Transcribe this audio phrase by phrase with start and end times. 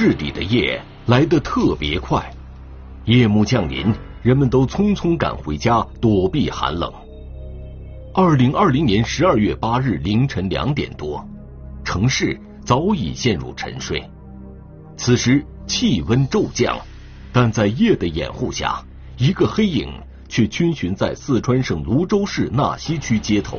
[0.00, 2.32] 日里的夜来得特别快，
[3.04, 6.92] 夜幕降临，人们都匆匆赶回家躲避寒冷。
[8.14, 11.28] 二零二零年十二月八日凌晨两点多，
[11.82, 14.00] 城市早已陷入沉睡。
[14.96, 16.78] 此时气温骤降，
[17.32, 18.80] 但在夜的掩护下，
[19.16, 19.92] 一个黑影
[20.28, 23.58] 却逡巡在四川省泸州市纳溪区街头。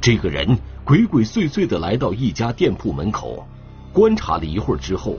[0.00, 3.46] 这个人鬼鬼祟祟的来到一家店铺门口，
[3.96, 5.16] 观察了一会儿之后，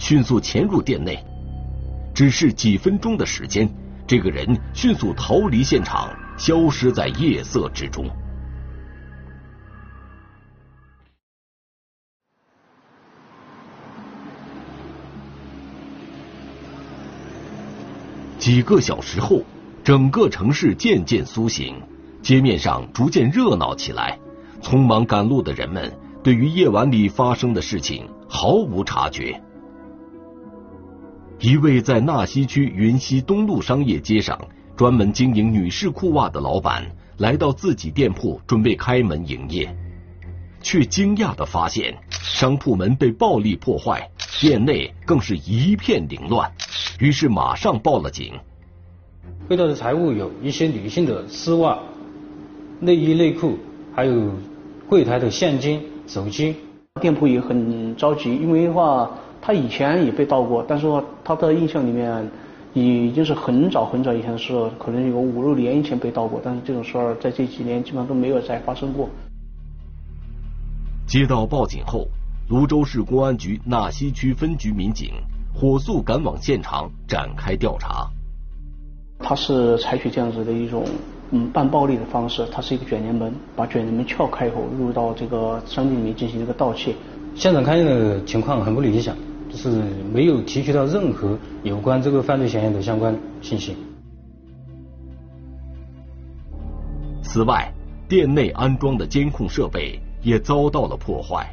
[0.00, 1.16] 迅速潜入店内。
[2.12, 3.72] 只是几分钟的时间，
[4.04, 6.10] 这个人迅速逃离现场。
[6.36, 8.04] 消失在夜色之中。
[18.38, 19.40] 几个小时后，
[19.84, 21.80] 整个城市渐渐苏醒，
[22.22, 24.18] 街面上逐渐热闹起来。
[24.60, 29.40] 匆忙赶路的人们对于夜晚里发生的事情毫无察觉。
[31.38, 34.36] 一位在纳西区云溪东路商业街上。
[34.76, 36.84] 专门经营女士裤袜的老板
[37.16, 39.74] 来到自己店铺准备开门营业，
[40.60, 46.52] 却惊讶的发现商铺门被暴力破坏，店内更是一片凌乱，
[46.98, 48.34] 于是马上报了警。
[49.48, 51.78] 被盗的财物有一些女性的丝袜、
[52.80, 53.56] 内衣内裤，
[53.94, 54.32] 还有
[54.90, 56.56] 柜台的现金、手机。
[57.00, 62.28] 店铺也很着急，因为的话他以前也被盗过，但是说他的印象里面。
[62.78, 69.08] 已经是很早很早以前的事，可能有五六年以前被盗过，但是这种事儿在这几年基本上都没有再发生过。
[71.06, 72.06] 接到报警后，
[72.50, 75.10] 泸州市公安局纳溪区分局民警
[75.54, 78.06] 火速赶往现场展开调查。
[79.20, 80.84] 他是采取这样子的一种
[81.36, 86.94] 嗯半暴力的方式，它是一个卷帘门，把卷帘门撬开以后，入到这个商店里面进行一个盗窃。
[87.34, 89.16] 现场勘验的情况很不理想。
[89.48, 89.80] 就是
[90.12, 93.76] 没有提取到任何有关这个犯罪嫌疑的相关信息。
[97.22, 97.72] 此外，
[98.08, 101.46] 店内安装的监控设备也遭到了破坏。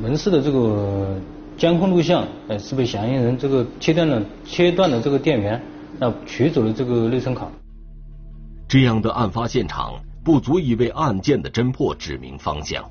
[0.00, 1.16] 门市的这个
[1.56, 5.60] 监控录像，呃，是被嫌疑人这个切断了切断了这个电源，
[5.98, 7.48] 那取走了这个内存卡。
[8.68, 12.84] 这样的案发现场不足以为案件的侦破指明方向。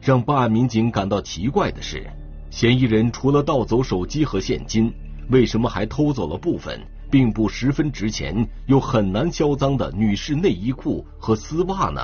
[0.00, 2.06] 让办案民警感到奇怪的是，
[2.50, 4.92] 嫌疑人除了盗走手机和现金，
[5.30, 6.80] 为什么还偷走了部分
[7.10, 12.00] 并不十分值钱又很难销赃的女士内衣裤和丝袜呢？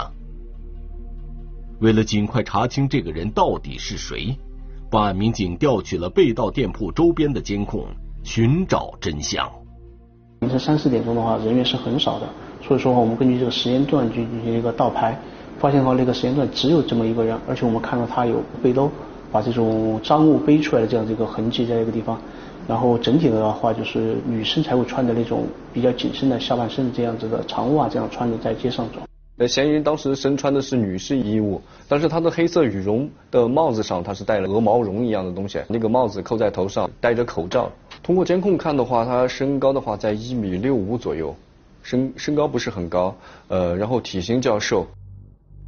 [1.79, 4.37] 为了尽快查清这个人到底是谁，
[4.91, 7.87] 办案民警调取了被盗店铺周边的监控，
[8.25, 9.49] 寻找真相。
[10.43, 12.27] 凌晨三四点钟的话，人员是很少的，
[12.61, 15.17] 所以说我们根据这个时间段去进行一个倒排。
[15.61, 18.91] 发现的话，那个时间段只有这么一个人，而且我们看到他有背篓，
[19.31, 22.21] 把这种赃物背出来的这样的一个痕迹在一个地方。
[22.67, 29.47] 然后整体的话，就是女生才会穿的那种比较紧身的下半身这样子的长袜，这样穿着在街上走。
[29.47, 37.71] 嫌疑人当时身穿的是女士衣物，但是他的黑色羽绒的帽子上，他是戴了鹅毛绒一样的东西，那个帽子扣在头上，戴着口罩。
[38.03, 41.37] 通过监控看的话，他身高的话在一米六五左右，
[41.83, 43.17] 身身高不是很高，
[43.49, 44.87] 呃，然后体型较瘦。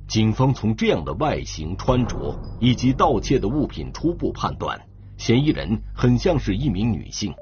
[0.09, 4.81] 警方从这样的外形、穿着以及盗窃的物品初步判断，
[5.17, 7.33] 嫌疑人很像是一名女性。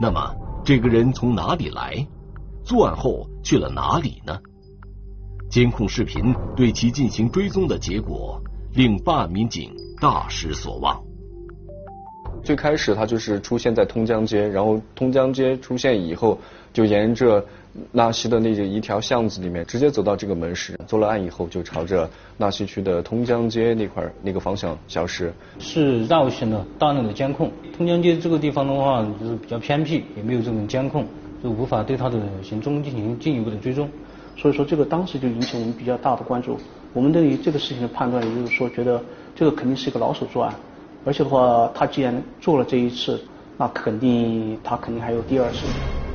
[0.00, 2.06] 那么，这个人从哪里来？
[2.64, 4.38] 作案后去了哪里呢？
[5.50, 11.02] 监控视频对其进行追踪的结果，令办案民警大失所望。
[12.42, 16.38] 最开始他就是出现在通江街，然后通江街出现以后，
[16.72, 17.44] 就沿着。
[17.92, 25.32] 纳西的那个一条巷子里面，直接走到这个门市，作了案以后就朝着纳西区的通江街那块儿那个方向消失。
[25.60, 31.06] 是绕行了大量的监控，通江街这个地方的话就是比较偏僻，也没有这种监控，
[31.40, 33.88] 就无法对他的行踪进行进一步的追踪。
[34.36, 36.58] 所以说这个当时就引起我们比较大的关注。
[36.92, 39.00] 我们对于这个事情的判断，也就是说觉得
[39.36, 40.52] 这个肯定是一个老手作案，
[41.04, 43.20] 而且的话他既然做了这一次，
[43.56, 45.58] 那肯定他肯定还有第二次。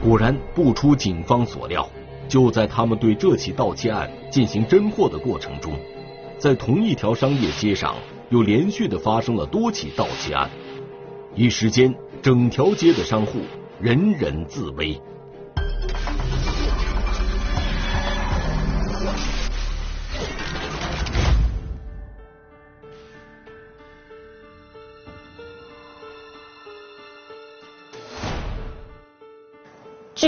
[0.03, 1.87] 果然不出警方所料，
[2.27, 5.73] 就在他们对这起盗窃案进行侦破的过程中，
[6.37, 7.95] 在同一条商业街上
[8.29, 10.49] 又连续的发生了多起盗窃案，
[11.35, 13.39] 一时间整条街的商户
[13.79, 14.99] 人人自危。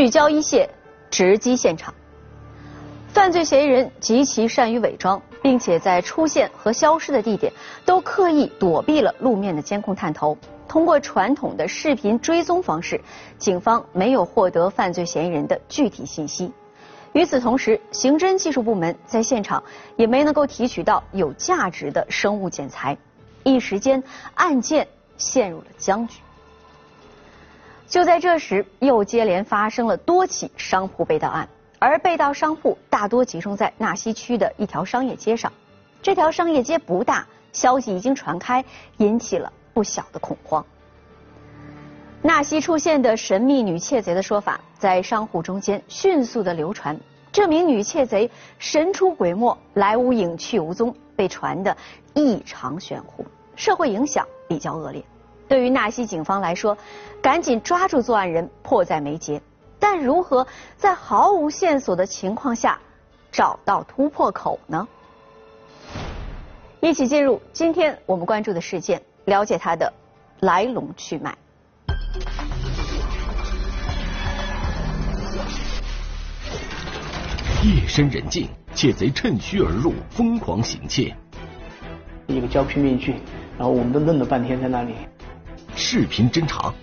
[0.06, 0.70] 聚焦一线，
[1.10, 1.92] 直击现场。
[3.08, 7.52] 犯罪嫌疑人极其善于伪装，并且在出现和消失的地点
[7.86, 10.38] 都刻意躲避了路面的监控探头。
[10.68, 13.02] 通过传统的视频追踪方式，
[13.40, 16.52] 警方没有获得犯罪嫌疑人的具体信息。
[17.14, 19.64] 与此同时，刑侦技术部门在现场
[19.96, 22.96] 也没能够提取到有价值的生物检材，
[23.42, 24.04] 一时间
[24.36, 24.88] 案件
[25.18, 26.20] 陷入了僵局。
[27.88, 31.48] 就在这时，又接连发生了多起商铺被盗案，
[31.80, 35.52] 而被盗商铺大多集中在纳西区的一条商业街上。
[36.02, 38.64] 这条商业街不大，消息已经传开，
[38.98, 40.66] 引起了不小的恐慌。
[42.22, 47.00] 纳西出现的神秘女窃贼的说法在商户中间迅速的流传，
[47.32, 51.78] 这名女窃贼神出鬼没，来无影去无踪，被传的
[52.16, 53.24] 异常玄乎，
[53.56, 55.04] 社会影响比较恶劣。
[55.48, 56.78] 对于纳西警方来说，
[57.22, 59.42] 赶紧抓住作案人迫在眉睫，
[59.80, 60.46] 但如何
[60.76, 62.80] 在毫无线索的情况下
[63.32, 64.88] 找到突破口呢？
[66.80, 69.92] 一起进入今天我们关注的事件，了解它的
[70.40, 71.36] 来龙去脉。
[77.64, 81.16] 夜深人静，窃贼趁虚而入，疯狂行窃。
[82.28, 83.16] 一个胶皮面具，
[83.58, 84.96] 然后我们都愣了半天在那里。
[85.76, 86.74] 视频侦查，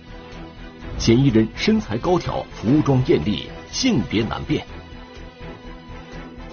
[0.97, 4.65] 嫌疑人身材高挑，服装艳丽，性别难辨。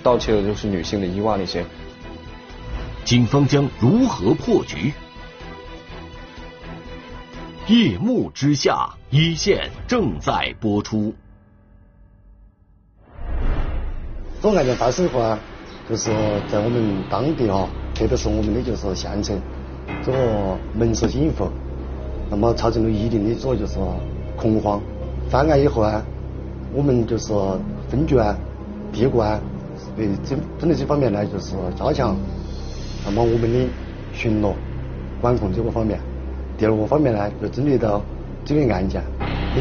[0.03, 1.65] 盗窃的就是女性的衣袜那些。
[3.05, 4.93] 警方将如何破局？
[7.67, 11.15] 夜幕之下，一线正在播出。
[14.43, 15.39] 这个案件发生以后啊，
[15.89, 16.11] 就是
[16.51, 19.39] 在我们当地哈，特别是我们的就是县城，
[20.03, 21.51] 这个门市警服，
[22.31, 23.79] 那么造成了一定的这个就是
[24.37, 24.81] 恐慌。
[25.29, 26.03] 翻案以后啊，
[26.73, 27.32] 我们就是
[27.88, 28.37] 分局啊、
[28.93, 29.41] 地管
[29.97, 32.17] 对这针对这方面呢，就是加强，
[33.05, 33.69] 那么我们的
[34.12, 34.53] 巡逻、
[35.21, 35.99] 管控这个方面。
[36.56, 38.03] 第二个方面呢，就针对到
[38.44, 39.03] 这个案件
[39.55, 39.61] 的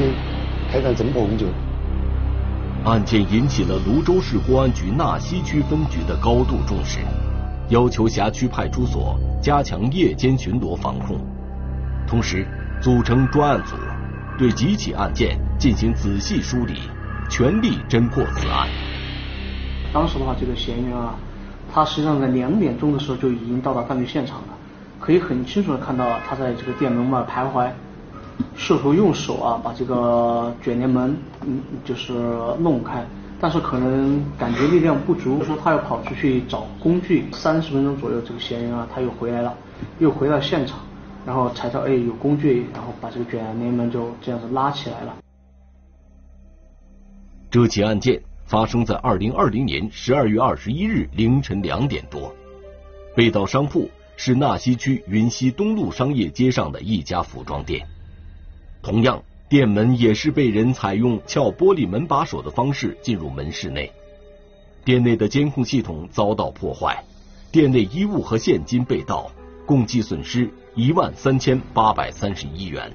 [0.72, 1.48] 开展侦破工作。
[2.86, 7.00] 案件引起了泸州市公安局纳西区分局的高度重视，
[7.70, 11.20] 要求辖区派出所加强夜间巡逻防控，
[12.08, 12.48] 同时
[12.82, 13.76] 组成专案组，
[14.38, 16.76] 对几起案件进行仔细梳理，
[17.30, 18.70] 全力侦破此案。
[19.92, 21.16] 当时的话，这个嫌疑人啊，
[21.74, 24.48] 他实际上在两点钟的时候就已经到达犯罪现场了，
[25.00, 27.70] 可以很清楚的看到他在这个店门外徘徊。
[28.56, 32.14] 试图用手啊把这个卷帘门嗯就是
[32.60, 33.06] 弄开，
[33.40, 37.26] 但是可能感觉力量不足，说他要跑出去找工具。
[37.34, 39.54] 三十分钟左右，这个嫌疑人啊他又回来了，
[40.00, 40.80] 又回到现场，
[41.26, 45.18] 然后才到哎有工具，然后把这个卷帘门就这样子拉起来了。
[47.52, 52.34] 这起案件发生在二零二零年十二月二十一日凌晨两点多，
[53.16, 57.86] 被盗商铺是纳西区云溪东路商业街上的一家服装店。
[58.82, 63.92] 同样，店门也是被人采用撬玻璃门把手的方式进入门市内。
[64.86, 67.04] 店内的监控系统遭到破坏，
[67.52, 69.32] 店内衣物和现金被盗，
[69.66, 72.92] 共计损失一万三千八百三十一元。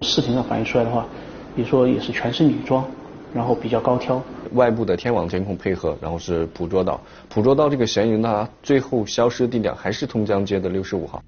[0.00, 1.06] 视频上反映出来的话，
[1.54, 2.84] 比如说也是全是女装，
[3.32, 4.22] 然后比较高挑。
[4.52, 11.22] 外部的天网监控配合，然后是捕捉到捕捉到这个嫌疑人他最后消失地点还是通江街的六十五号。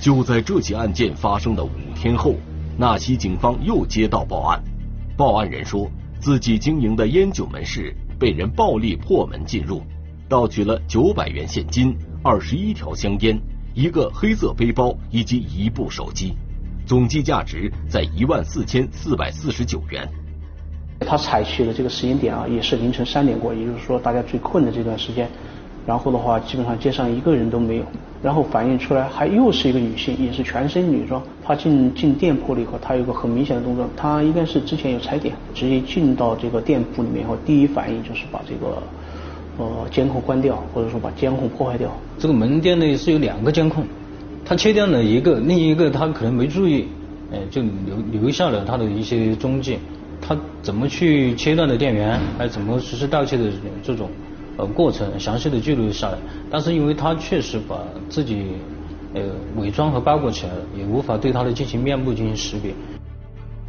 [0.00, 2.34] 就在这起案件发生的五天后。
[2.80, 4.62] 纳西警方又接到报案，
[5.16, 9.82] 报案人说自己经营的烟酒门市被人暴力破门进入，
[10.28, 11.92] 盗取了九百元现金、
[12.22, 13.36] 二十一条香烟、
[13.74, 16.34] 一个黑色背包以及一部手机，
[16.86, 20.08] 总计价值在一万四千四百四十九元。
[21.00, 25.28] 他采取的这个时间点啊，也是凌晨三点过，也就是说大家最困的这段时间。
[25.86, 27.84] 然后的话，基本上街上一个人都没有。
[28.20, 31.22] 然后反映出来，还又是一个女性，也是全身女装。
[31.42, 38.82] 她进进店铺了以后，她有个很明显的动作，她应该是之前有踩点，直接进到这个店铺里面以后，第一反应就是把这个
[39.58, 41.90] 呃监控关掉，或者说把监控破坏掉。
[42.18, 43.84] 这个门店内是有两个监控，
[44.44, 46.86] 他切掉了一个，另一个他可能没注意，
[47.32, 49.78] 哎，就留留下了他的一些踪迹。
[50.20, 54.08] 他怎么去切断的电源，还怎么实施盗窃的这种。
[54.56, 56.18] 呃，过程详细的记录下来，
[56.50, 58.54] 但是因为他确实把自己
[59.14, 59.22] 呃
[59.56, 62.74] 伪装和包裹起来了，也无法对他的进行面部进行识别。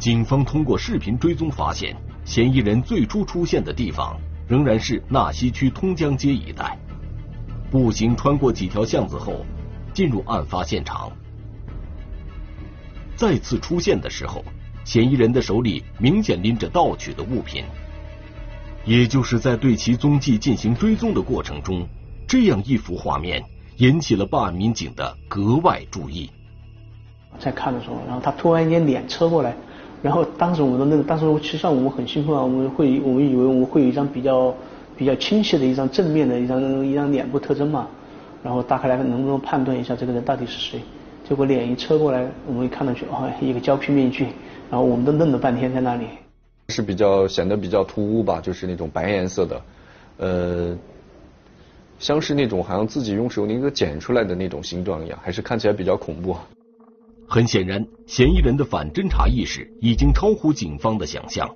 [0.00, 1.94] 警方通过视频追踪发现，
[2.24, 4.16] 嫌疑人最初出现的地方
[4.50, 6.76] 仍然是纳西区通江街一带，
[7.70, 9.46] 步行穿过几条巷子后，
[9.94, 11.08] 进入案发现场。
[13.14, 14.44] 再次出现的时候，
[14.84, 17.64] 嫌疑人的手里明显拎着盗取的物品。
[18.84, 21.86] 也就是在对其踪迹进行追踪的过程中，
[22.26, 23.40] 这样一幅画面
[23.76, 26.28] 引起了办案民警的格外注意。
[27.38, 29.54] 在看的时候，然后他突然间脸侧过来，
[30.02, 34.54] 然后当时我们的那个，当时其实上我们很兴奋啊，我们会我们以为我们会有一张比较
[34.96, 37.86] 比较清晰的一张正面的一张一张脸部特征嘛，
[38.42, 40.80] 然后打开来能不能判断一下这个人到底是谁？
[41.28, 44.24] 结果脸一车过来，我们一看到去哦，一个胶皮面具，
[44.70, 46.06] 然后我们都愣了半天在那里。
[46.68, 49.62] 是比较显得比较突兀吧，就是那种白颜色的，
[50.16, 50.76] 呃，
[51.98, 56.34] 像是那种好像自己用手那个剪出来的那种形状一样，还是看起来比较恐怖。
[57.32, 61.48] 很显然，嫌疑人的反侦查意识已经超乎警方的想象。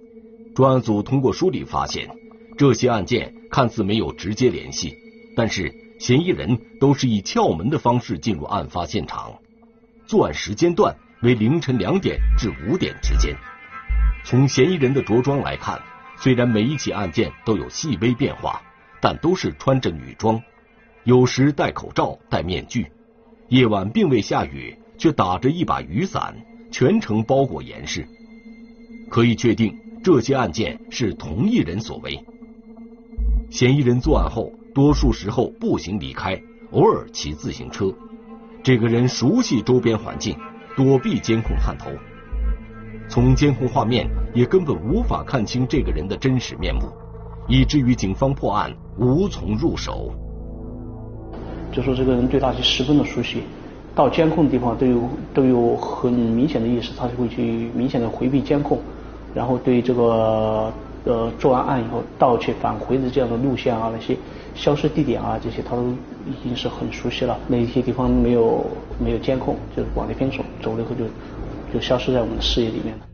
[0.55, 2.09] 专案组通过梳理发现，
[2.57, 4.97] 这些案件看似没有直接联系，
[5.35, 9.35] 但是嫌疑人都是以撬门的方式进入案发现场。
[10.07, 13.35] 作案时间段为凌晨两点至五点之间。
[14.25, 15.83] 从嫌疑人的着装来看，
[16.17, 18.63] 虽然每一起案件都有细微变化，
[19.01, 20.41] 但都是穿着女装，
[21.03, 22.93] 有时戴口罩、戴面具。
[23.49, 24.79] 夜晚并未下雨。
[24.97, 26.35] 却打着一把雨伞，
[26.71, 28.07] 全程包裹严实。
[29.11, 32.19] 可以确定，这些案件是同一人所为。
[33.51, 36.41] 嫌疑人作案后，多数时候步行离开，
[36.73, 37.93] 偶尔骑自行车。
[38.63, 40.37] 这个人熟悉周边环境，
[40.77, 41.91] 躲避监控探头。
[43.09, 46.89] 从监控画面也根本无法看清这个人的真实面目，
[47.47, 50.13] 以至于警方破案无从入手。
[51.71, 53.43] 就说这个人对他是十分的熟悉。
[53.95, 58.79] 到监控的地方都有都有很明显的意识，他就会去明显的回避监控，
[59.33, 60.73] 然后对这个
[61.05, 64.17] 呃作完案以后盗窃返回的这样的路线啊，那些
[64.55, 65.91] 消失地点啊这些，他都
[66.27, 67.39] 已经是很熟悉了。
[67.47, 68.67] 那些地方没有
[68.99, 71.05] 没有监控，就是往那边走，走了以后就
[71.73, 73.05] 就消失在我们的视野里面了。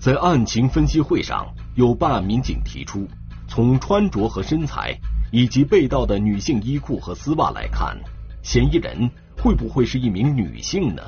[0.00, 1.46] 在案情分析会上，
[1.76, 3.06] 有办案民警提出，
[3.46, 4.98] 从穿着和身材
[5.30, 7.96] 以及被盗的女性衣裤和丝袜来看，
[8.42, 9.08] 嫌疑人。
[9.42, 11.02] 会不会是一名女性呢？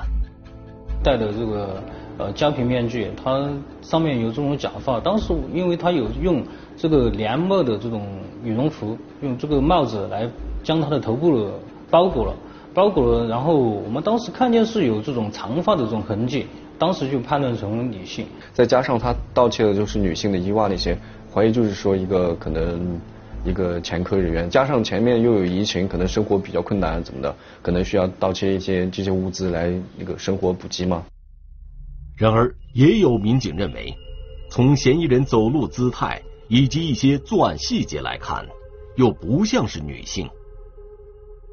[1.05, 1.83] 戴的这个
[2.17, 3.51] 呃胶皮面具，它
[3.83, 4.99] 上面有这种假发。
[5.01, 6.43] 当时因为它有用
[6.77, 8.07] 这个连帽的这种
[8.43, 10.27] 羽绒服，用这个帽子来
[10.63, 11.51] 将他的头部
[11.91, 12.35] 包裹了，
[12.73, 13.27] 包裹了。
[13.29, 16.47] 然后我们当时看见是有这种长发的这种痕迹，
[16.79, 18.25] 当时就判断成女性。
[18.55, 20.97] 再加上他盗窃的就是女性的衣袜那些，
[21.31, 22.99] 怀疑就是说一个可能。
[23.45, 31.05] 一个前科人员，加上前面又有疫情，可能生活比较困难，怎么的，可能需要盗窃一些这些物资来那个生活补给嘛。
[32.17, 33.93] 然而，也有民警认为，
[34.49, 38.47] 从嫌疑人走路姿态以及一些作案细节来看，
[38.95, 40.29] 又不像是女性。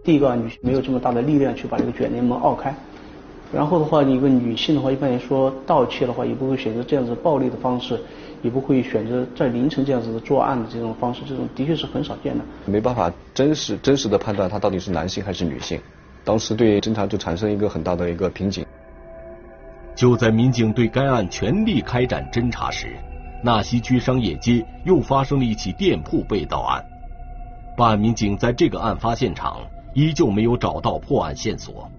[0.03, 2.75] 第一个，女性没有这么大的力量去把这个卷帘门拗开。
[3.51, 7.99] 然后的话，一个女性的话，一般来说盗窃的话，也不会选择这样子暴力的方式。
[8.41, 12.43] 也不会选择在凌晨这样子的作案的这种方式，这种的确是很少见的。
[12.65, 15.79] 没办法真实真实的判断他到底是男性还是女性，
[16.23, 18.65] 当时对侦查就产生一个很大的一个瓶颈。
[19.95, 22.95] 就在民警对该案全力开展侦查时，
[23.43, 26.83] 纳西区商业街又发生了一起店铺被盗案。
[27.75, 29.59] 办案民警在这个案发现场
[29.93, 31.89] 依旧没有找到破案线索，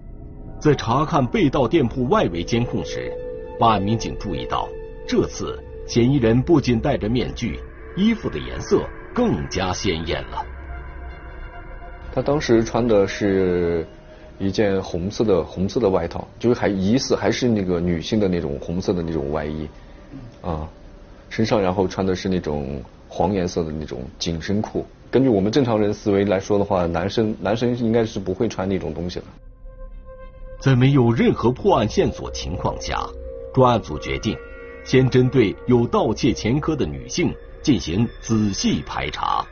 [0.59, 3.11] 在查看被盗店铺外围监控时，
[3.59, 4.67] 办案民警注意到
[5.07, 5.59] 这次。
[5.91, 7.59] 嫌疑人不仅戴着面具，
[7.97, 10.41] 衣服的颜色更加鲜艳了。
[12.13, 13.85] 他当时穿的是
[14.39, 19.67] 一件红色的红色的外套，就是还疑似还是那个女性的那种红色的那种外衣
[20.39, 20.65] 啊，
[21.27, 24.85] 身上然后穿的是那种黄颜色的那种紧身裤。
[25.11, 29.25] 根据我们正常人思维来说的话，男生男生应该是不会穿那种东西的。
[30.57, 33.05] 在没有任何破案线索情况下，
[33.53, 34.37] 专案组决定。
[34.83, 39.45] 先针对有盗窃前科的女性进行仔细排查。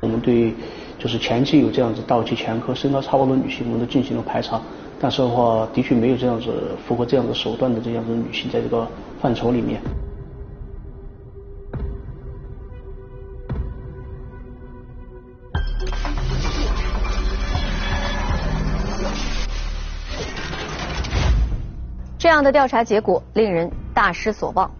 [0.00, 0.52] 我们对
[0.98, 4.60] 就是前期有这样子盗窃前科、身高差不多的女性，我们都进行了排查。
[5.00, 8.86] 但是的话，的确没有这样子符合这样的手段的这样子女性在这个
[9.20, 9.80] 范畴里面。
[22.18, 24.70] 这样的调查结果令人大失所望。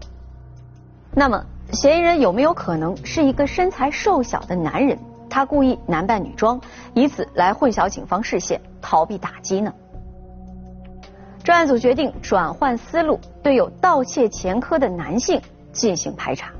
[1.11, 4.99] 那么，嫌疑人有没有可能是一个身材瘦小的男人？
[5.27, 6.61] 他故意男扮女装，
[6.93, 9.73] 以此来混淆警方视线，逃避打击呢？
[11.43, 15.41] 专案组决定转换思路，对有盗窃前科的男性
[15.71, 16.51] 进行排查。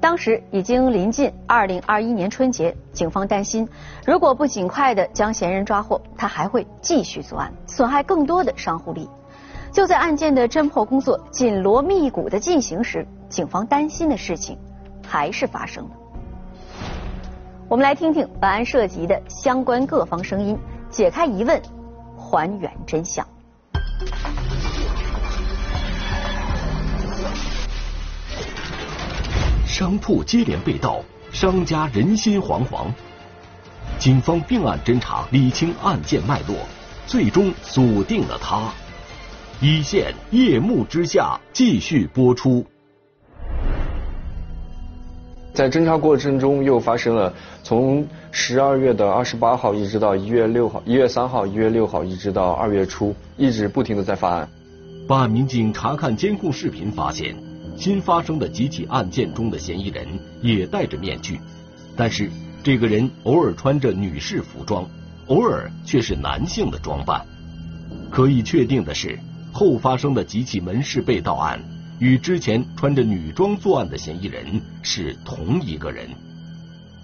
[0.00, 3.66] 当时已经临近二零二一年春节，警方担心，
[4.06, 9.08] 如果不尽快的将嫌疑人抓获，他还会继续作案，损害更多的商户利益。
[9.74, 14.56] 就在案件的侦破工作紧锣密鼓的进行时，警方担心的事情
[15.04, 15.90] 还是发生了。
[17.68, 20.56] 我们来听听本案涉及的相关各方声音，
[20.90, 21.60] 解开疑问，
[22.16, 23.26] 还原真相。
[29.66, 31.00] 商铺接连被盗，
[31.32, 32.86] 商家人心惶惶。
[33.98, 36.54] 警方并案侦查，理清案件脉络，
[37.08, 38.72] 最终锁定了他。
[39.60, 42.66] 一线夜幕之下继续播出。
[45.54, 47.32] 在侦查过程中，又发生了
[47.62, 54.48] 从十二月的二十八号一直到一月六号、一月三号、一月六号，一直到二月初，一直不停的在发案。
[55.06, 57.36] 办案民警查看监控视频，发现
[57.76, 60.04] 新发生的几起案件中的嫌疑人
[60.42, 61.38] 也戴着面具，
[61.96, 62.28] 但是
[62.64, 64.84] 这个人偶尔穿着女士服装，
[65.28, 67.24] 偶尔却是男性的装扮。
[68.10, 69.18] 可以确定的是，
[69.54, 71.58] 后发生的几起门市被盗案。
[72.00, 76.08] 与之前穿着女装作案的嫌疑人是同一个人。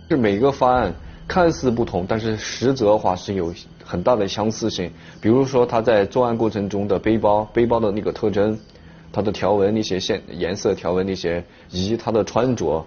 [0.08, 0.92] 是每个方案
[1.28, 3.54] 看似不同，但是实则的话是有
[3.84, 4.90] 很大的相似性。
[5.20, 8.58] 比如说他在作案过程中的背包、背包的那个特征、
[9.12, 12.84] 它的条纹那些线颜色条纹那些，以及他的穿着。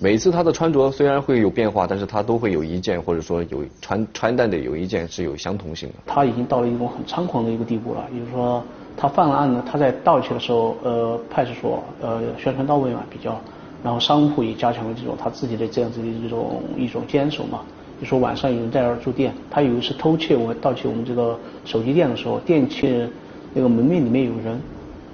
[0.00, 5.94] 每次他的穿着虽然会有变化，但是他都会有一件或者说有穿穿戴的有一件是有相同性的。
[6.06, 8.62] 他已经到了一种很猖狂的一个地步了，也就是说。
[8.96, 13.38] 他犯了案呢，他在盗窃的时候，呃，派出所呃宣传到位嘛比较，
[13.82, 17.60] 然后商铺也加强了这种他自己的这样子的一种一种坚守嘛。
[18.00, 23.08] 就说晚上有人在那儿住店，他有一次偷窃我盗窃我们这个手机店的时候，店窃
[23.52, 24.60] 那个门面里面有人，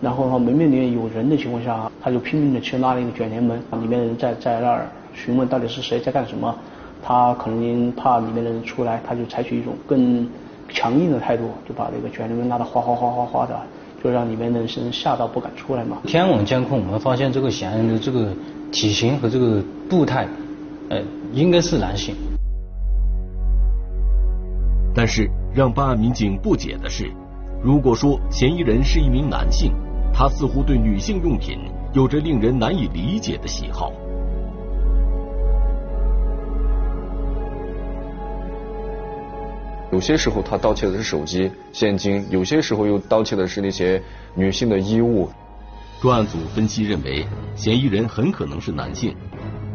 [0.00, 6.54] 然后的话门面里面有人的情况下，他就拼命的去拉那个卷帘门，里面的人在在那儿询问到底是谁在干什么，
[7.02, 10.28] 他可能怕里面的人出来，他就采取一种更。
[10.72, 13.60] 强硬的态度，就把这个卷帘门拉得哗哗哗哗哗的，
[14.02, 15.98] 就让里面的人吓到不敢出来嘛。
[16.06, 18.32] 天网监控，我们发现这个嫌疑人的这个
[18.72, 20.26] 体型和这个步态，
[20.88, 21.02] 呃，
[21.32, 22.14] 应该是男性。
[24.94, 27.10] 但是让办案民警不解的是，
[27.62, 29.72] 如果说嫌疑人是一名男性，
[30.12, 31.58] 他似乎对女性用品
[31.92, 33.92] 有着令人难以理解的喜好。
[39.92, 44.00] 有些时候他盗窃的是手机、现金，有些时候又盗窃的是那些
[44.34, 45.28] 女性的衣物。
[46.00, 47.26] 专案组分析认为，
[47.56, 49.14] 嫌疑人很可能是男性。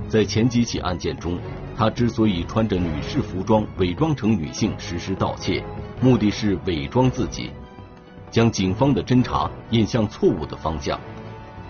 [0.08, 1.38] 在前几起案件中，
[1.76, 5.64] 他之所以穿着女士服装伪装成女性实施盗窃，
[6.02, 7.52] 目的是伪装自己，
[8.32, 11.00] 将警方的侦查引向错误的方向。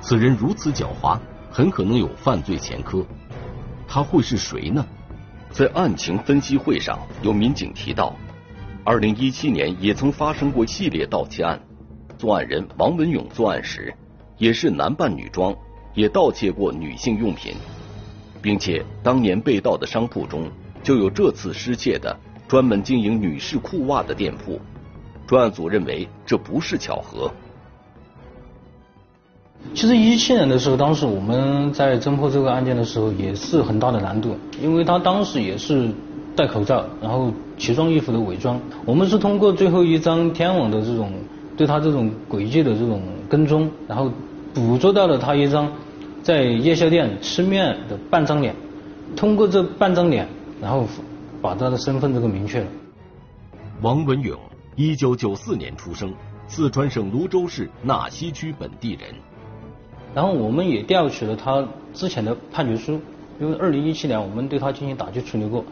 [0.02, 1.18] 此人如此狡猾，
[1.50, 3.04] 很可能有犯罪前科。
[3.88, 4.86] 他会是谁呢？
[5.50, 8.16] 在案情分析会上，有民警提到。
[8.88, 11.60] 二零一七年也曾发生过系列盗窃案，
[12.20, 13.92] 作案人王文勇作案时
[14.38, 15.56] 也是男扮女装，
[15.96, 17.56] 也盗窃过女性用品，
[18.44, 20.48] 并且当年被盗的商铺中
[20.84, 22.16] 就有这次失窃的
[22.48, 24.62] 专门经营女士裤袜的店铺。
[25.26, 27.32] 专案组认为这不是巧合。
[29.74, 35.90] 其实一七年的时候，当时我们在侦破这个案件的时候也是很大的难度，因为他当时也是。
[36.36, 38.60] 戴口罩，然后奇装异服的伪装。
[38.86, 41.12] 我们是通过最后一张天网的这种
[41.56, 44.12] 对他这种轨迹的这种跟踪，然后
[44.54, 45.72] 捕捉到了他一张
[46.22, 48.54] 在夜宵店吃面的半张脸。
[49.16, 50.28] 通过这半张脸，
[50.60, 50.86] 然后
[51.42, 52.68] 把他的身份这个明确了。
[53.82, 54.38] 王文勇，
[54.76, 56.14] 一九九四年出生，
[56.48, 59.02] 四川省泸州市纳溪区本地人。
[60.14, 63.00] 然后我们也调取了他之前的判决书，
[63.40, 65.64] 因为二零一七年我们对他进行打击处理过。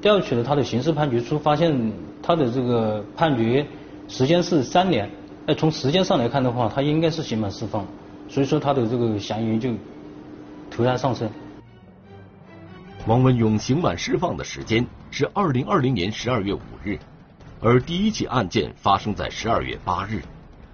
[0.00, 3.66] 调取了他的刑事判决书，发现他的这个判决
[4.08, 5.10] 时间是三年。
[5.46, 7.86] 哎，从时间上来看的话，他应该是刑满释放，
[8.28, 9.72] 所以说他的这个嫌疑就
[10.70, 11.30] 突然上升。
[13.06, 16.98] 王文勇刑满释放的时间是二零二零年十二月五日，
[17.60, 20.22] 而第一起案件发生在十二月八日。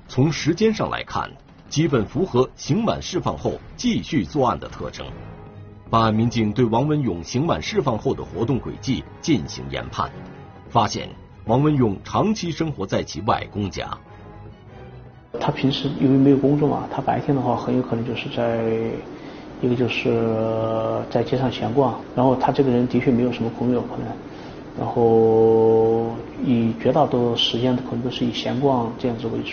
[0.08, 1.30] 从时间上来看，
[1.68, 5.06] 基本符合刑满释放后继续作案的特征。
[5.88, 10.10] 办案民警对王文勇刑满释放后的活动轨迹进行研判，
[10.68, 11.08] 发现
[11.44, 13.96] 王文勇长期生活在其外公家。
[15.38, 18.64] 他平时因为没有工作嘛，他白天的话很有可能就是在
[19.62, 24.06] 一个就是在街上闲逛，然后他这个人的确没有什么朋友可能，
[24.76, 29.52] 然后以绝大多数时间可能都是以闲逛这样子为主。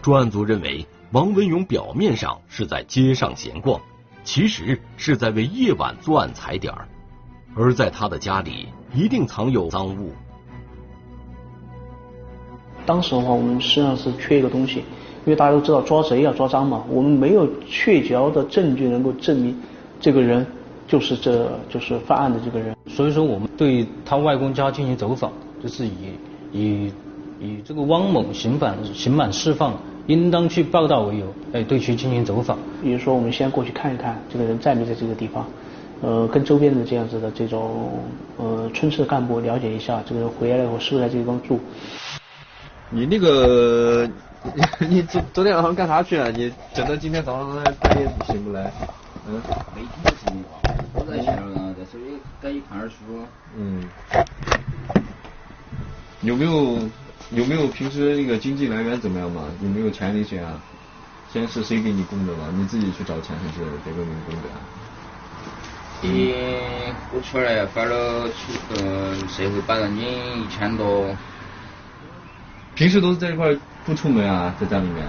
[0.00, 3.80] 专案组认为，王文勇表面上是在街上闲逛。
[4.24, 6.88] 其实是在为夜晚作案踩点儿，
[7.54, 10.12] 而在他的家里一定藏有赃物。
[12.84, 14.78] 当时的话，我们实际上是缺一个东西，
[15.24, 19.56] 因为大家都知道抓贼要抓赃嘛，我们没有确凿的证据能够证明
[20.00, 20.44] 这个人
[20.88, 22.76] 就是这就是犯案的这个人。
[22.88, 25.32] 所以说，我们对他外公家进行走访，
[25.62, 25.92] 就是以
[26.52, 26.92] 以
[27.40, 29.74] 以这个汪某刑满刑满释放，
[30.06, 32.58] 应当去报道为由，哎，对其进行走访。
[32.82, 35.46] 比如说，我们先过去看一看这个人在没在这个地方，
[36.00, 37.92] 呃，跟周边的这样子的这种
[38.36, 41.60] 呃村市干部了解一下，这个人回来以后是不是在这地方住。
[42.90, 44.08] 你那个，
[44.88, 46.28] 你昨昨天晚上干啥去啊？
[46.34, 48.70] 你整到今天早上半夜醒不来。
[49.28, 49.40] 嗯。
[49.74, 50.60] 没听说情况，
[50.94, 52.96] 我在线上在手里赶紧看点书。
[53.56, 53.88] 嗯。
[56.22, 56.78] 有没有
[57.34, 59.44] 有没有平时那个经济来源怎么样嘛？
[59.62, 60.60] 有没有钱那些啊？
[61.32, 62.52] 先是谁给你供的嘛？
[62.54, 64.48] 你自己去找钱还是别人给你供的？
[66.02, 66.34] 你
[67.14, 70.04] 我圈儿来发了出呃社会保障金
[70.42, 71.16] 一千多。
[72.74, 75.06] 平时都是在一块不出门啊，在家里面。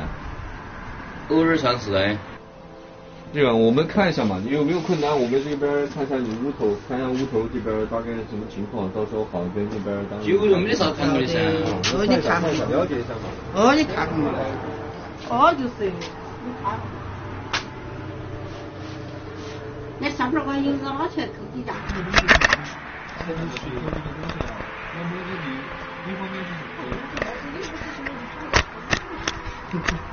[1.29, 2.17] 偶尔上是哎。
[3.34, 5.10] 这个我们看一下嘛，你有没有困难？
[5.12, 10.22] 我们这边看一下你屋头，看一下屋头这边大概什么情况，到时候好跟这边当。
[10.22, 11.39] 就我们的啥看过的噻？
[11.98, 13.26] 哦，你看嘛了解一下嘛。
[13.56, 14.30] 哦，你看看嘛。
[15.30, 16.78] 哦，就是，你看。
[19.98, 21.74] 那上边我有个老钱偷几家。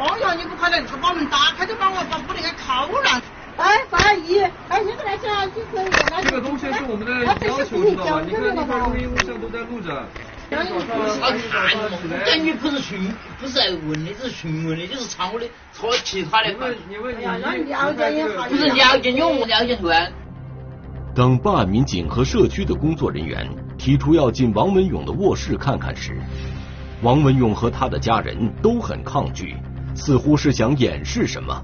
[0.00, 3.20] 哦哟，你不可能，他把门打开就把我把屋里给敲了。
[3.58, 5.90] 哎，范阿姨，哎，你个那些你可以。
[6.24, 8.22] 这个东西是我们的要求，知道吗？
[8.26, 10.02] 你看你看录音录像都在录着。
[10.50, 16.48] 他看，感觉不是询，不是来问的，是询问的，就是查我的，查其他的。
[16.48, 20.10] 你问，你问，你了解一下，不是了解你，我了解乱。
[21.14, 26.18] 当办案民警和社区的工作人员提出要进王文勇的卧室看看时，
[27.02, 29.54] 王文勇和他的家人都很抗拒，
[30.00, 31.62] 似乎是想掩饰什么。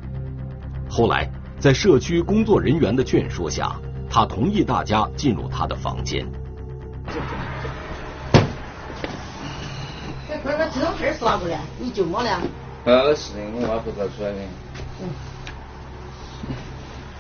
[0.91, 3.75] 后来，在社区工作人员的劝说下，
[4.11, 6.25] 他同意大家进入他的房间。
[10.29, 11.59] 这块个这种事是哪个的？
[11.79, 12.23] 你舅妈
[13.17, 14.37] 是我外婆搞出来的。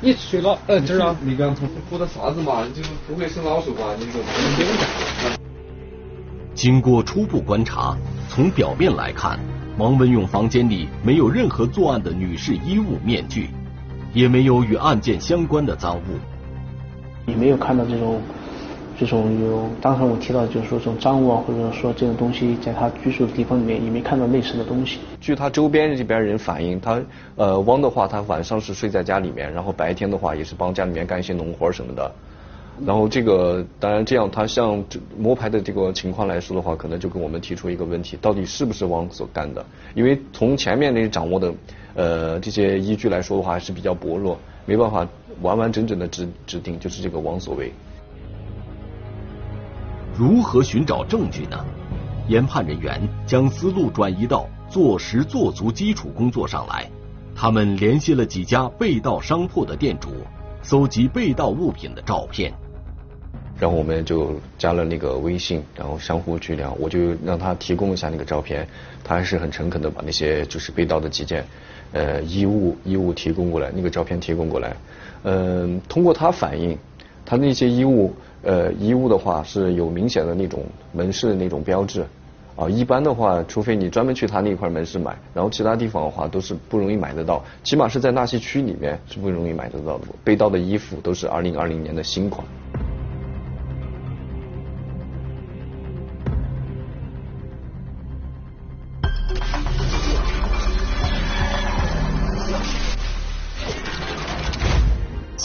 [0.00, 0.58] 你睡了？
[0.66, 1.16] 呃，这儿啊？
[1.22, 1.54] 你刚
[1.98, 2.62] 的啥子嘛？
[2.74, 3.94] 就不会生老鼠吧？
[3.98, 4.24] 你这个。
[6.54, 7.96] 经过初步观察，
[8.28, 9.40] 从表面来看，
[9.78, 13.50] 王文勇房间里没有任何作案的女士衣物、面具，
[14.14, 18.18] 也没有与案件相关的赃物，也没有看到这种。
[18.98, 25.00] 这种有，刚才我提到就是说这种赃物啊，或者说这种东西，在他居住的地方里面也没看到类似的东西。
[25.20, 26.98] 据他周边这边人反映，他
[27.34, 32.10] 呃汪的话，他晚上是睡在家里面，然后白天的话也是帮家里面干一些农活什么的。
[32.84, 34.84] 然后这个当然这样，他像
[35.16, 39.64] 摸排的这个情况来说的话，可能就跟我们提出一个问题：到底是不是王所干的？
[39.94, 41.54] 因为从前面那掌握的
[41.94, 45.08] 呃这些依据来说的话，还是比较薄弱，没办法
[45.40, 47.72] 完完整整的指指定就是这个王所为。
[50.14, 51.64] 如何寻找证据呢？
[52.28, 56.90] 研判人员将思路转移到做实做足基础工作上来。
[57.34, 60.08] 他们联系了几家被盗商铺的店主，
[60.62, 62.52] 搜集被盗物品的照片。
[63.58, 66.76] 然后我们就加了那个微信，然后相互去聊。
[66.80, 68.66] 我就让他提供一下那个照片，
[69.02, 71.44] 他还是很诚恳的把那些就是被盗的几件
[71.92, 74.76] 呃衣物衣物提供过来，那个照片提供过来。
[75.22, 76.76] 嗯，通过他反映，
[77.24, 78.14] 他那些衣物。
[78.42, 82.06] 呃，衣物的话是有明显的那种门市的那种标志，
[82.54, 90.04] 啊，一般的话，除非你专门去他那块门市买，然后其他地方的话都是不容易买得到，起码是在纳西区里面是不容易买得到的。
[90.22, 92.46] 被盗的衣服都是二零二零年的新款。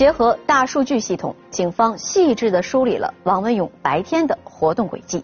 [0.01, 5.23] 结合大数据系统，警方细致地梳理了王文勇白天的活动轨迹，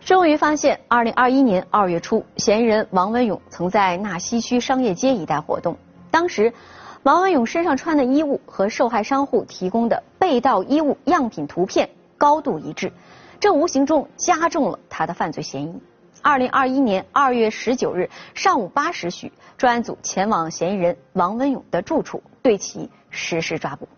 [0.00, 5.76] 终于发现，二零二一年二月初，嫌疑人王文勇曾在纳西区商业街一带活动。
[6.10, 6.54] 当时，
[7.02, 12.90] 王文勇身上穿的衣物和受害商户提供的被盗衣物样品图片高度一致，
[13.38, 15.82] 这无形中加重了他的犯罪嫌疑。
[16.22, 22.88] 二零二一年二月十九日上午八时许，专案组前往嫌疑人王文勇的住处，对其。
[23.16, 23.88] 实施抓捕。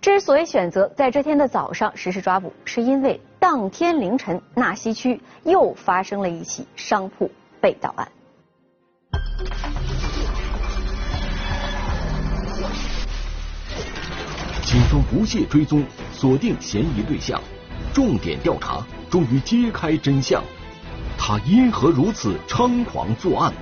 [0.00, 7.30] 之所以选择在这天的早上实施抓捕，是因为当天凌晨纳西区又发生了一起商铺
[7.60, 8.08] 被盗案。
[14.64, 17.40] 警方不懈追踪，锁定嫌疑对象，
[17.92, 20.42] 重点调查，终于揭开真相。
[21.18, 23.52] 他因何如此猖狂作案？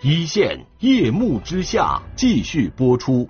[0.00, 3.28] 一线夜幕之下继续播出。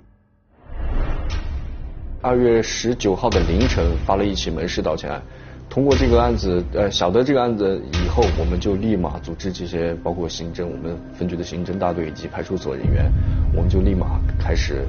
[2.19, 5.21] 二月十九号的凌晨发了一起门市盗窃案。
[5.69, 13.05] 通过这个案子，呃，晓得这个案子以后，我们就立马组织这些，包括刑侦，我们分局的刑侦大队以及派出所人员，
[13.55, 14.83] 我们就立马开始，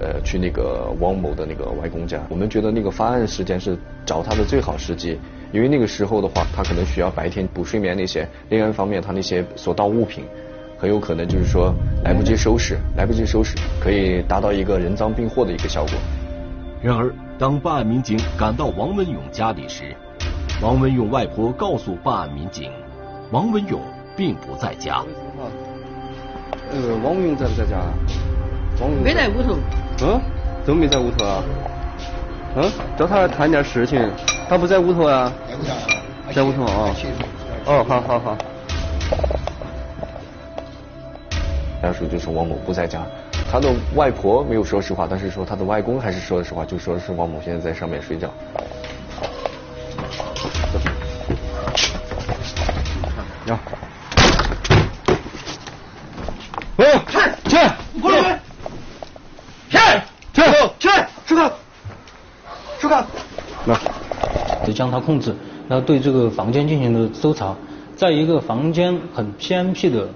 [0.00, 2.26] 呃，去那个汪某的那个外公家。
[2.30, 5.18] 我们觉得那个发案时间是找他的最好时机，
[5.52, 10.24] 因为那个时候的话，他可能需要白天补睡眠那些，另外一方面，他那些所盗物品，
[10.78, 15.92] 很有可能就是说来不及收拾，来不及收拾，可以达到一个人赃并获的一个效果。
[16.80, 19.96] 然而，当办案民警赶到王文勇家里时，
[20.62, 22.70] 王文勇外婆告诉办案民警，
[23.32, 23.80] 王文勇
[24.16, 25.02] 并不在家。
[26.70, 27.78] 呃，王文勇在不在家？
[28.80, 29.56] 王文勇没在屋头。
[30.02, 30.20] 嗯？
[30.64, 31.42] 怎么没在屋头啊？
[32.54, 32.70] 嗯？
[32.96, 33.98] 找他来谈点事情，
[34.48, 35.32] 他不在屋头啊？
[36.32, 36.94] 在屋头啊？
[37.66, 38.38] 哦，好好好。
[41.82, 43.06] 家属就是王某不在家，
[43.50, 48.28] 他的外婆没有说实话，但是说他的外公还是说了实话，就说是王某现在在上面睡觉。
[53.46, 53.58] 呀！
[56.76, 57.56] 哦，去去，
[58.00, 58.40] 过来！
[59.70, 59.78] 去
[60.34, 60.42] 去
[60.78, 60.88] 去，
[61.26, 61.52] 吃饭
[62.78, 63.06] 吃饭。
[63.66, 63.78] 来，
[64.66, 65.34] 就将他控制，
[65.68, 67.56] 然后对这个房间进行了搜查，
[67.96, 70.08] 在一个房间很偏僻的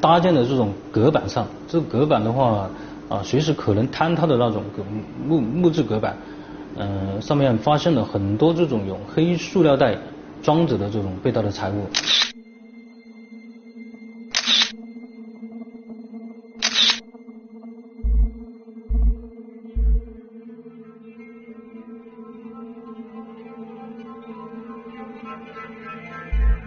[0.00, 2.68] 搭建的这种隔板上，这个隔板的话
[3.08, 4.62] 啊，随时可能坍塌的那种
[5.26, 6.16] 木木质隔板，
[6.76, 9.96] 嗯，上面发现了很多这种用黑塑料袋。
[10.42, 11.84] 装着的这种被盗的财物。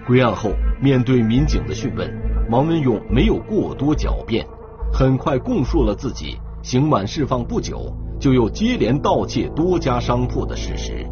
[0.05, 2.07] 归案后，面对民警的讯问，
[2.53, 4.45] 王文勇没有过多狡辩，
[4.93, 11.03] 很快供述了自己刑满释放不久就又接连盗窃多家商铺的事实。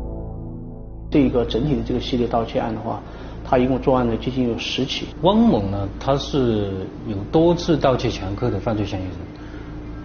[1.09, 3.01] 这个整体的这个系列盗窃案的话，
[3.43, 5.07] 他一共作案的接近有十起。
[5.23, 9.13] 汪某呢，他是有多次盗窃前科的犯罪嫌疑人。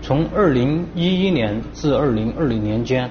[0.01, 3.11] 从二零一一年至二零二零年间，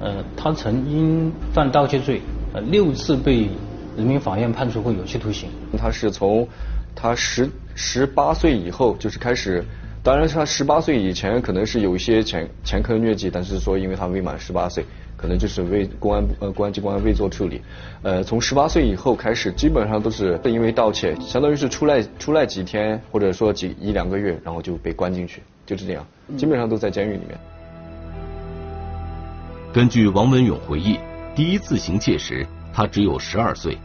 [0.00, 2.20] 呃，他曾因犯盗窃罪，
[2.52, 3.48] 呃，六次被
[3.96, 5.48] 人民法院判处过有期徒刑。
[5.78, 6.48] 他是从
[6.94, 9.64] 他十十八岁以后就是开始，
[10.02, 14.84] 当然他十八岁以前可能是有一些前前科疟疾，但是说因为他未满十八岁。
[15.20, 17.60] 可能就是未公安呃公安机关未做处理，
[18.00, 26.06] 呃从十八岁以后开始，基本上都是因为盗窃，相当于是出来出来几天或者说几一两个月，然后就被关进去，就是这样，
[26.38, 27.38] 基本上都在监狱里面。
[29.74, 30.98] 根据王文勇回忆，
[31.34, 33.76] 第一次行窃时他只有十二岁，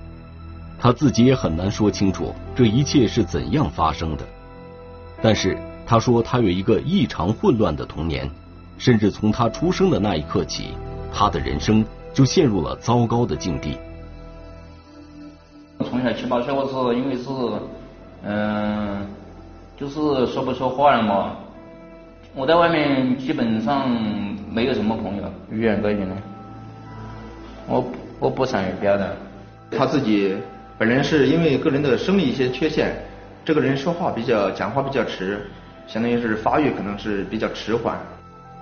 [0.80, 4.24] 他自己也很难说清楚这一切是怎样发生的，
[5.22, 8.30] 但是他说他有一个异常混乱的童年，
[8.78, 10.70] 甚至从他出生的那一刻起。
[11.18, 13.78] 他的人生就陷入了糟糕的境地。
[15.80, 17.30] 从小七八岁，我是因为是，
[18.24, 19.08] 嗯，
[19.78, 21.38] 就是说不说话了嘛。
[22.34, 23.90] 我在外面基本上
[24.52, 26.16] 没有什么朋友，语言方面的，
[27.68, 27.86] 我
[28.20, 29.08] 我不善于表达。
[29.72, 30.36] 他自己
[30.78, 32.96] 本人是因为个人的生理一些缺陷，
[33.44, 35.50] 这个人说话比较讲话比较迟，
[35.88, 38.00] 相当于是发育可能是比较迟缓。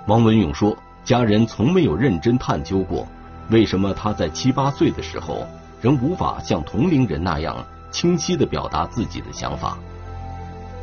[0.08, 0.78] 王文勇说。
[1.06, 3.06] 家人从没有认真探究过，
[3.50, 5.46] 为什么他在七八岁的时候
[5.82, 7.58] 仍无法像同龄人那样
[7.92, 9.78] 清晰的表达自己的想法。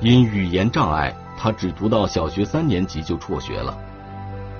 [0.03, 3.75] 因语言障碍，他只读到小学三年级就辍学了。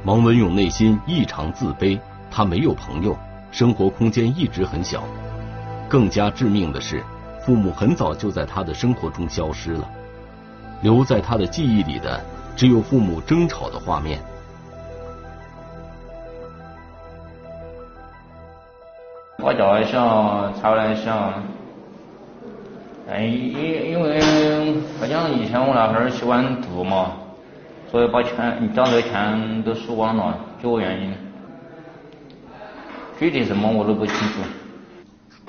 [0.07, 3.15] 王文勇内心异常自卑，他没有朋友，
[3.51, 5.05] 生活空间一直很小。
[5.91, 7.03] 更加致命的是，
[7.45, 9.91] 父母很早就在他的生活中消失了，
[10.83, 12.21] 留在他的记忆里的
[12.55, 14.21] 只有父母争吵的画面。
[19.39, 21.33] 打架也小，吵来小，
[23.11, 24.21] 哎，因因为
[25.01, 27.13] 好像以前我那会儿喜欢赌嘛，
[27.91, 31.13] 所以把钱家里钱都输光了，就这原因。
[33.19, 34.41] 具体什么我都不清楚。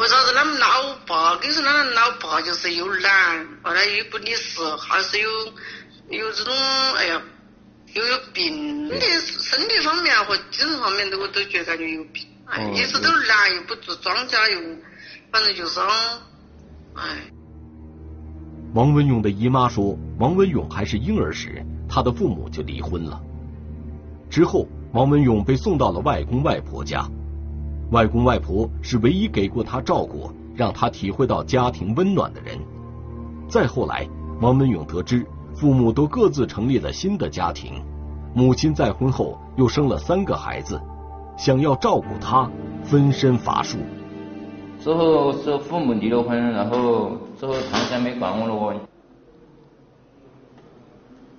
[0.01, 1.37] 为啥子他们老爸？
[1.37, 5.29] 跟你说，他老爸就是又懒，完了又不理事，还是有
[6.09, 6.51] 有这种
[6.95, 7.21] 哎呀，
[7.93, 12.25] 又有病，身体身体方面和精神方面都我都觉得感觉有病。
[12.73, 14.59] 一直都懒，又不做庄稼，又
[15.31, 15.79] 反正就是，
[16.95, 17.31] 哎。
[18.73, 23.21] 王文勇的姨妈说，王文勇还是婴儿时，他的父母就离婚了。
[24.31, 27.07] 之后，王文勇被送到了外公外婆家，
[27.91, 32.57] 外公外婆是唯一给过他照顾、让他体会到家庭温暖的人。
[33.49, 34.07] 再后来，
[34.39, 37.83] 王文勇得知父母都各自成立了新的家庭，
[38.33, 40.79] 母亲再婚后又生了三个孩子，
[41.35, 42.49] 想要照顾他，
[42.81, 43.77] 分身乏术。
[44.79, 48.79] 之后是父母离了婚，然后之后长时间没管我了，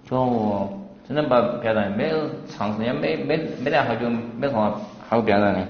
[0.04, 0.68] 就我
[1.08, 4.70] 真的把别人没有长时间没没没得好久没啥
[5.08, 5.66] 好别人的，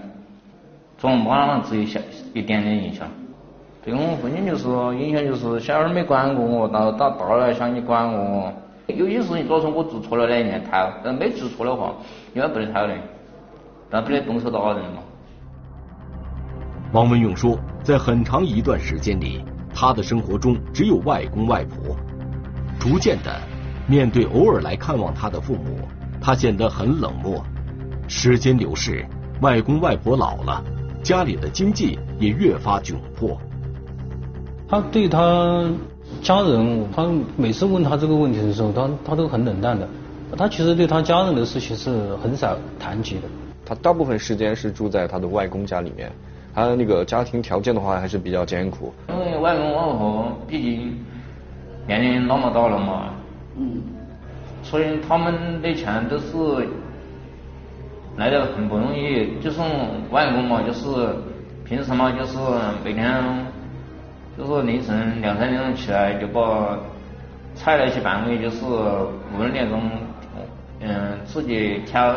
[1.02, 1.98] 从妈上只有小
[2.32, 3.08] 一点点影响。
[3.84, 8.52] 对我父亲就是影响就是小孩没管过我，到到大了想你管我，
[8.86, 11.92] 有些事情主要是我做错了那一年逃，但没做错的话，
[12.32, 12.94] 一般不得逃的，
[13.90, 15.02] 但不得动手打人嘛。
[16.92, 21.96] 王文勇说，在很长一段时间里，他的生活中只有外公外婆。
[22.78, 23.40] 逐渐的，
[23.88, 25.80] 面对偶尔来看望他的父母，
[26.20, 27.42] 他显得很冷漠。
[28.06, 29.04] 时间流逝，
[29.40, 30.62] 外公外婆老了，
[31.02, 33.36] 家里的经济也越发窘迫。
[34.68, 35.70] 他对他
[36.22, 39.88] 家人，他每次问他这个问题的时候，他他都很冷淡的。
[40.36, 43.22] 他其实对他家人的事情是很少谈及的。
[43.66, 46.10] 他大部分时间是住在他的外公家里面，
[46.54, 48.94] 他那个家庭条件的话还是比较艰苦。
[49.08, 50.98] 因为外公外婆毕竟
[51.86, 53.14] 年龄那么大了嘛，
[53.58, 53.82] 嗯，
[54.62, 56.68] 所以他们的钱都是
[58.16, 59.38] 来的很不容易。
[59.40, 59.61] 就是
[60.11, 61.14] 外公嘛，就是
[61.64, 62.38] 平时嘛，就是
[62.85, 63.22] 每天。
[64.35, 66.79] 就是凌晨两三点钟起来，就把
[67.55, 69.90] 菜那些半位，就是五六点钟，
[70.81, 72.14] 嗯，自己挑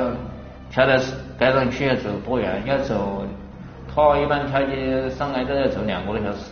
[0.72, 2.64] 挑到街上去要走多远？
[2.66, 3.26] 要走，
[3.94, 6.52] 他一般挑起上街都要走两个多小时。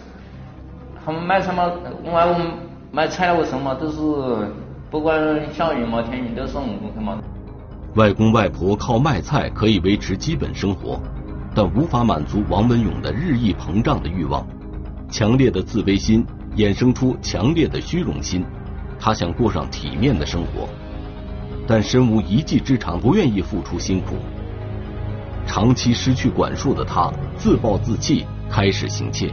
[1.06, 1.72] 他们卖什么，
[2.12, 2.42] 外公
[2.92, 4.02] 卖菜那个时候嘛，都是
[4.92, 5.18] 不管
[5.54, 7.18] 下雨嘛，天气都是五公克嘛。
[7.96, 11.00] 外公外婆靠卖菜可以维持基本生活，
[11.54, 14.44] 但无法满足王文勇的日益膨胀的欲望。
[15.12, 16.26] 强烈的自卑心
[16.58, 18.44] 衍生出强烈的虚荣心，
[19.00, 20.68] 他想过上体面的生活，
[21.68, 24.16] 但身无一技之长，不愿意付出辛苦。
[25.46, 29.32] 长期失去管束的他，自暴自弃，开始行窃。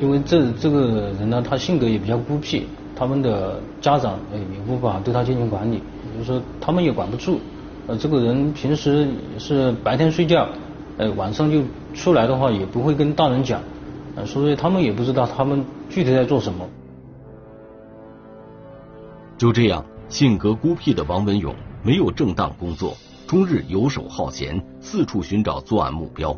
[0.00, 4.40] 因为这这个人呢，他性格也比较孤僻，他们的家长也
[4.72, 5.82] 无法对他进行管理，
[6.16, 7.40] 就是说他们也管不住。
[7.86, 10.48] 呃，这个人平时是白天睡觉，
[10.98, 11.62] 呃，晚上就
[11.94, 13.60] 出来的话，也不会跟大人讲。
[14.16, 16.68] 呃所以他们也不知道他们具体在做什么。
[19.38, 22.96] 就这样，性格孤僻的王文勇没有正当工作，
[23.26, 26.36] 终日游手好闲，四处寻找作案目标。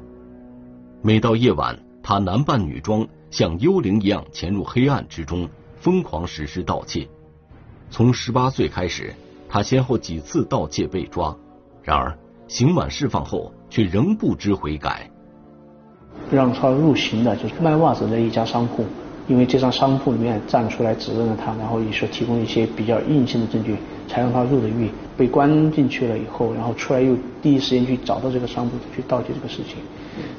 [1.00, 5.48] 每到夜晚，他男扮女装，像幽灵一样潜入黑暗之中，
[5.80, 7.08] 疯狂实施盗窃。
[7.90, 9.14] 从十八岁开始，
[9.52, 11.36] 他先后几次盗窃被抓，
[11.82, 12.16] 然而
[12.48, 15.10] 刑满释放后，却仍不知悔改。
[16.30, 18.82] 让他入刑的就是卖袜子的一家商铺，
[19.28, 23.76] 因为这张商铺里面站出来指认了他，然后也是提供一些比较硬性的证据，
[24.08, 24.90] 才让他入的狱。
[25.18, 29.76] 被关进去了以后，然后出来又第一时间去找到这个商铺去盗窃这个事情，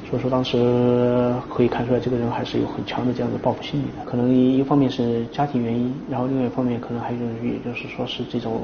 [0.10, 4.06] 所以说当时可以看出来这个人还是有很强的这样的报复心理的。
[4.06, 8.62] 可能一方面是家庭原因，然后另外一方面可能还有也就是说是这种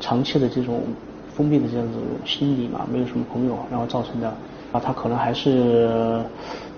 [0.00, 0.82] 长期的这种
[1.34, 4.32] 封闭的这样子心理嘛，没有什么朋友，然后造成的。
[4.72, 6.24] 啊，他可能还是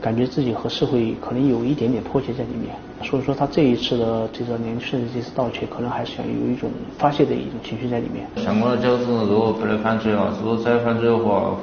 [0.01, 8.27] 感觉自己和社会可能有一点点脱节在里面，所以说他这一次的这个年轻的这次盗窃，可能还是想有一种发泄的一种情绪在里面。
[8.45, 11.55] 像我就是如果不能犯罪了，如果再犯罪的话，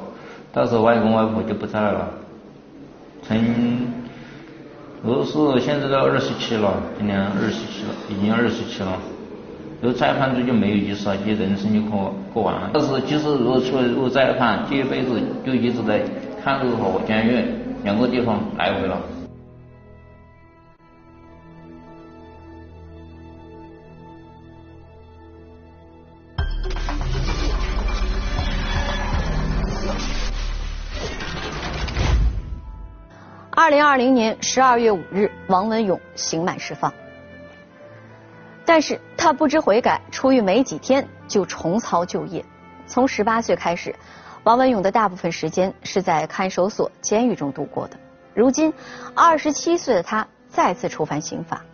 [0.52, 2.10] 到时候外公外婆就不在了。
[3.22, 3.38] 从
[5.02, 8.98] 不是现在都二十七了，今年二十七了，已经二十七了。
[9.80, 12.70] 如果再犯罪就没有意思了，你人生就过过完了。
[12.72, 16.02] 但是即使如果出来如果再犯，这一辈子就一直在
[16.44, 17.42] 看守和监狱
[17.82, 18.96] 两个地方来回了。
[33.62, 36.92] 二零二零年十二月五日，王文勇刑满释放。
[38.64, 42.44] 但是他不知悔改，出狱没几天就重操旧业。
[42.88, 43.94] 从十八岁开始，
[44.42, 47.96] 王文勇的大部分时间是在看守所、监狱中度过的。
[48.34, 48.74] 如今，
[49.14, 51.64] 二十七岁的他再次触犯刑法。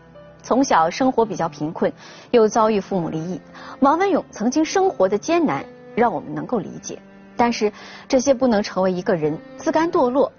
[0.43, 1.91] 从小生活比较贫困，
[2.33, 3.41] 又遭遇父母离异，
[3.81, 5.65] 王文勇曾经生活的艰难，
[5.95, 6.99] 让我们能够理解。
[7.35, 7.73] 但是，
[8.07, 10.31] 这些不能成为一个人自甘堕落、